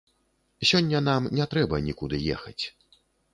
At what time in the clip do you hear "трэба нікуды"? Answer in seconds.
1.51-2.23